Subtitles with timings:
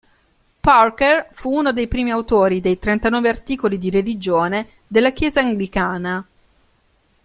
[0.61, 6.27] Parker fu uno dei primi autori dei Trentanove articoli di religione della Chiesa anglicana.